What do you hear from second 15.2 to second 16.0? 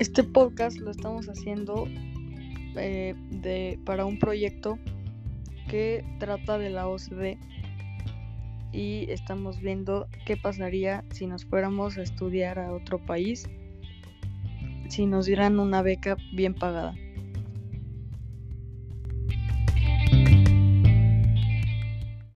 dieran una